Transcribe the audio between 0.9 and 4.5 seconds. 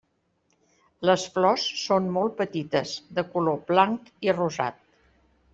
Les flors són molt petites, de color blanc i